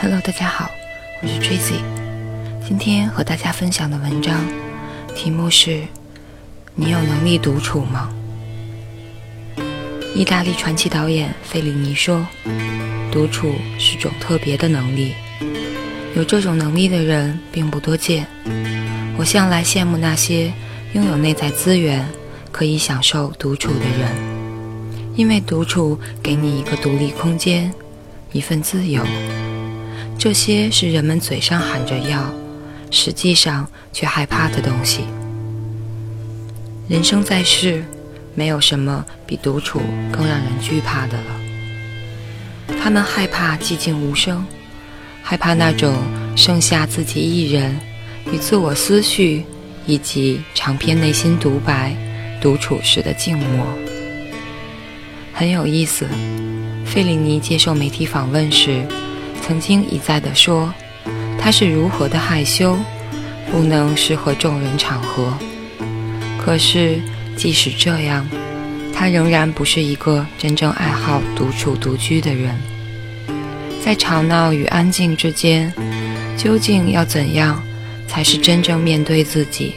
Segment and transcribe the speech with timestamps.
[0.00, 0.68] Hello，大家好，
[1.22, 1.80] 我是 Tracy，
[2.66, 4.44] 今天和大家分享的文章
[5.14, 5.82] 题目是：
[6.74, 8.10] 你有能力独处吗？
[10.16, 12.26] 意大利传奇导演费里尼说
[13.12, 15.14] ：“独处是种特别的能力，
[16.16, 18.26] 有这种能力的人并不多见。
[19.16, 20.52] 我向来羡慕那些
[20.94, 22.04] 拥有内在资源
[22.50, 24.37] 可以享受独处的人。”
[25.18, 27.74] 因为独处给你一个独立空间，
[28.30, 29.04] 一份自由。”
[30.16, 32.32] 这些是人们嘴上喊着要，
[32.92, 35.00] 实际上却害怕的东西。
[36.88, 37.84] 人生在世，
[38.36, 39.80] 没有什么比独处
[40.12, 42.78] 更让人惧怕的了。
[42.80, 44.46] 他们害怕寂静无声，
[45.20, 45.96] 害怕那种
[46.36, 47.76] 剩下自己一人
[48.32, 49.44] 与自我思绪
[49.84, 51.92] 以及长篇内心独白
[52.40, 53.66] 独处时的静默。
[55.38, 56.04] 很有意思，
[56.84, 58.84] 费里尼接受媒体访问时。
[59.40, 60.74] 曾经一再地说，
[61.38, 62.76] 他是如何的害羞，
[63.48, 65.32] 不能适合众人场合。
[66.44, 67.00] 可是，
[67.36, 68.28] 即使这样，
[68.92, 72.52] 他仍然不是一个真正爱好独处独居的人。
[73.80, 75.72] 在吵闹与安静之间，
[76.36, 77.62] 究竟要怎样
[78.08, 79.76] 才是真正面对自己？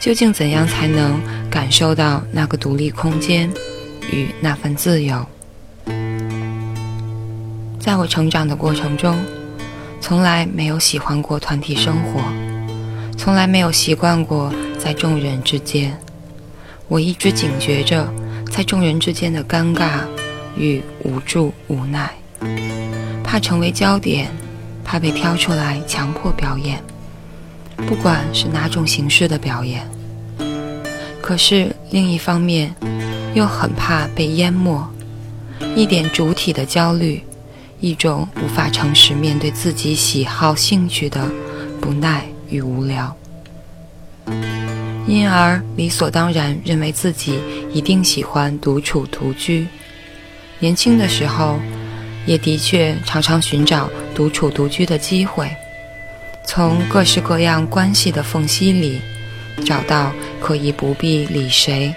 [0.00, 1.20] 究竟怎样才能
[1.50, 3.50] 感受到那个独立空间
[4.14, 5.26] 与那份自由？
[7.80, 9.18] 在我成长的过程中，
[10.00, 12.20] 从来没有喜欢过团体生活，
[13.18, 15.98] 从来没有习惯过在众人之间。
[16.86, 18.08] 我一直警觉着
[18.52, 19.88] 在众人之间的尴尬
[20.56, 22.08] 与无助、无奈，
[23.24, 24.30] 怕成为焦点，
[24.84, 26.80] 怕被挑出来强迫表演，
[27.88, 29.84] 不管是哪种形式的表演。
[31.20, 32.74] 可是另一方面，
[33.34, 34.82] 又很怕被淹没，
[35.76, 37.22] 一点主体的焦虑。
[37.80, 41.30] 一种无法诚实面对自己喜好、兴趣的
[41.82, 43.14] 不耐与无聊，
[45.06, 47.38] 因而理所当然认为自己
[47.74, 49.66] 一定喜欢独处独居。
[50.60, 51.58] 年轻的时候，
[52.24, 55.54] 也的确常常寻找独处独居的机会，
[56.46, 59.02] 从各式各样关系的缝隙里
[59.66, 61.94] 找到可以不必理谁，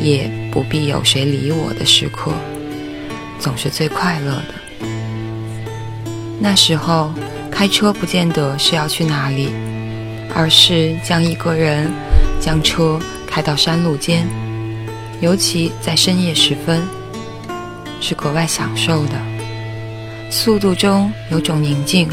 [0.00, 2.32] 也不必有谁理我的时刻，
[3.38, 4.54] 总是最快乐的。
[6.40, 7.12] 那时候，
[7.50, 9.50] 开车不见得是要去哪里，
[10.34, 11.90] 而是将一个人
[12.40, 14.26] 将车开到山路间，
[15.20, 16.82] 尤其在深夜时分，
[18.00, 19.14] 是格外享受的。
[20.30, 22.08] 速度中有种宁静，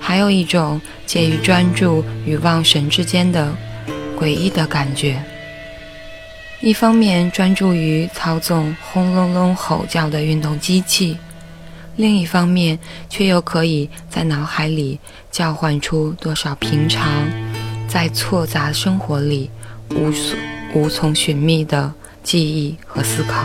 [0.00, 3.54] 还有一种介于专注与忘神之间的
[4.18, 5.22] 诡异的感觉。
[6.64, 11.14] 一方面专注于操纵轰隆隆吼叫的运动机器。
[11.96, 12.78] 另一方面，
[13.10, 14.98] 却又可以在脑海里
[15.30, 17.06] 叫唤出多少平常
[17.86, 19.50] 在错杂生活里
[19.90, 20.38] 无所
[20.72, 21.92] 无从寻觅的
[22.22, 23.44] 记忆和思考，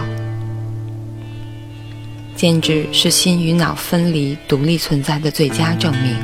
[2.38, 6.16] 简直是心与脑分离、独立存在的最佳证明。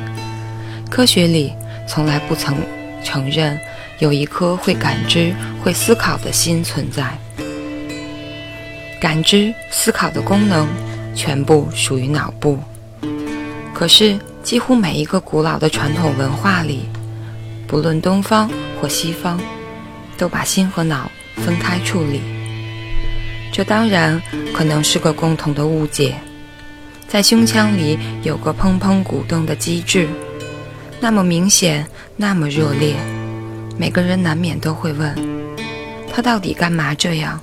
[0.88, 1.52] 科学里
[1.86, 2.56] 从来不曾
[3.04, 3.60] 承认
[3.98, 7.18] 有一颗会感知、会思考的心存在，
[9.00, 10.66] 感知、思考的功能。
[11.18, 12.58] 全部属于脑部，
[13.72, 16.90] 可是几乎每一个古老的传统文化里，
[17.66, 19.40] 不论东方或西方，
[20.18, 22.20] 都把心和脑分开处理。
[23.50, 24.20] 这当然
[24.52, 26.14] 可能是个共同的误解。
[27.08, 30.06] 在胸腔里有个砰砰鼓动的机制，
[31.00, 32.94] 那么明显，那么热烈，
[33.78, 35.14] 每个人难免都会问：
[36.12, 37.40] 他到底干嘛这样？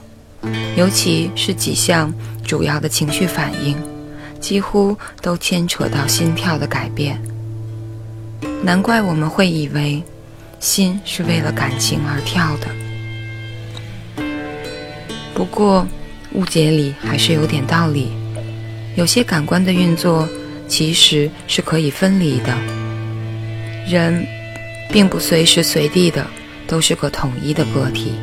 [0.75, 2.13] 尤其是几项。
[2.45, 3.75] 主要的情绪反应
[4.39, 7.19] 几乎都牵扯到心跳的改变，
[8.61, 10.03] 难怪我们会以为
[10.59, 12.67] 心是为了感情而跳的。
[15.33, 15.87] 不过
[16.33, 18.11] 误解里还是有点道理，
[18.97, 20.27] 有些感官的运作
[20.67, 22.53] 其实是可以分离的，
[23.87, 24.27] 人
[24.93, 26.27] 并不随时随地的
[26.67, 28.13] 都是个统一的个体。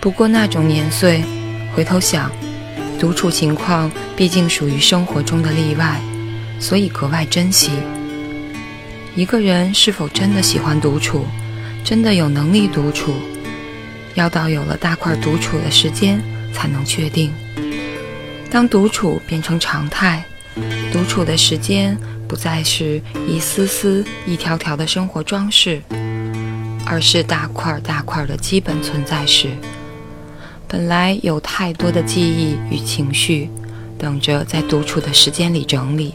[0.00, 1.22] 不过那种年岁，
[1.74, 2.30] 回头想，
[2.98, 6.00] 独处情况毕竟属于生活中的例外，
[6.58, 7.70] 所以格外珍惜。
[9.14, 11.24] 一个人是否真的喜欢独处，
[11.84, 13.14] 真的有能力独处，
[14.14, 16.20] 要到有了大块独处的时间
[16.52, 17.32] 才能确定。
[18.50, 20.24] 当独处变成常态，
[20.94, 21.98] 独处的时间
[22.28, 25.82] 不再是一丝丝、一条条的生活装饰，
[26.86, 29.48] 而是大块大块的基本存在时。
[30.68, 33.50] 本来有太多的记忆与情绪，
[33.98, 36.14] 等着在独处的时间里整理，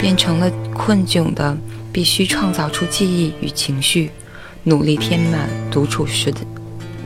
[0.00, 1.56] 变成了困窘的，
[1.92, 4.10] 必须创造出记忆与情绪，
[4.64, 6.40] 努力填满独处时的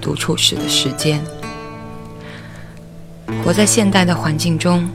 [0.01, 1.23] 独处时的时间。
[3.45, 4.89] 活在现代的环境中，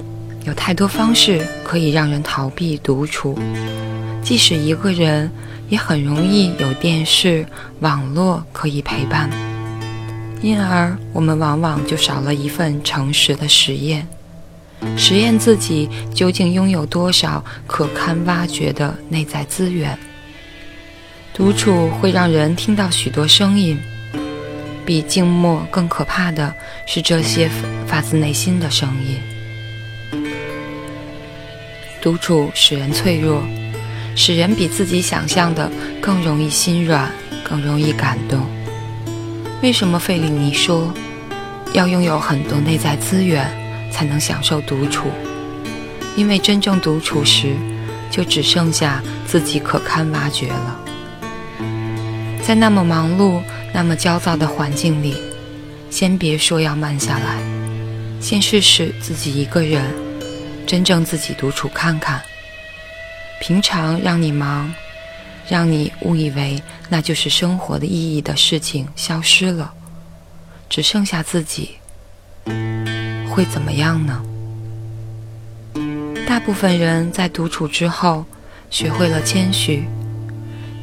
[0.45, 3.38] 有太多方式可以让人逃避独处，
[4.21, 5.31] 即使一个人，
[5.69, 7.44] 也很容易有电视、
[7.80, 9.27] 网络可以陪伴。
[10.42, 14.07] 因而，我们往往就少了一份诚实的实验，
[14.95, 19.98] 实验自己究竟拥有多少可堪挖掘的内在资源。
[21.33, 23.80] 独处会让人听到许多声音，
[24.86, 26.53] 比静默更可怕的
[26.86, 27.50] 是这些
[27.88, 29.34] 发自内心的声音。
[32.05, 33.41] 独处使人脆弱，
[34.15, 37.11] 使人比自己想象的更容易心软，
[37.43, 38.45] 更容易感动。
[39.63, 40.93] 为什么费里尼说
[41.73, 43.49] 要拥有很多内在资源
[43.91, 45.07] 才能享受独处？
[46.15, 47.55] 因为真正独处时，
[48.11, 50.79] 就只剩下自己可堪挖掘了。
[52.43, 53.41] 在那么忙碌、
[53.73, 55.15] 那么焦躁的环境里，
[55.89, 57.39] 先别说要慢下来，
[58.21, 59.83] 先试试自己一个人，
[60.65, 62.21] 真正自己独处看看。
[63.39, 64.73] 平常让你忙。
[65.47, 66.59] 让你误以为
[66.89, 69.71] 那就是生活的意义的事情消失了，
[70.67, 71.75] 只剩下自己，
[73.29, 74.25] 会怎么样呢？
[76.27, 78.25] 大部分人在独处之后
[78.71, 79.88] 学会了谦虚，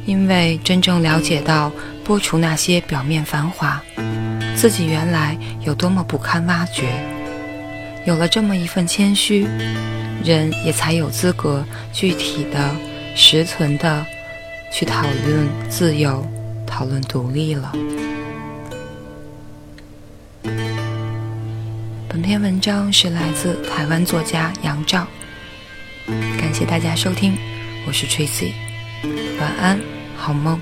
[0.05, 1.69] 因为真正了解到
[2.07, 3.83] 剥除那些表面繁华，
[4.55, 7.12] 自己原来有多么不堪挖掘。
[8.05, 9.47] 有了这么一份谦虚，
[10.23, 12.75] 人也才有资格具体的、
[13.15, 14.05] 实存的。
[14.75, 16.27] 去讨论自由，
[16.65, 17.71] 讨论独立了。
[22.09, 25.05] 本篇文章是来自台湾作家杨照，
[26.39, 27.37] 感谢大家收听，
[27.85, 28.53] 我是 Tracy，
[29.39, 29.79] 晚安，
[30.17, 30.59] 好梦。